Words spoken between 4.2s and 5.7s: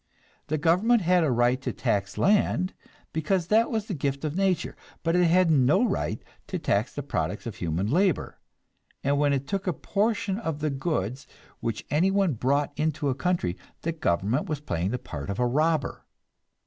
of nature, but it had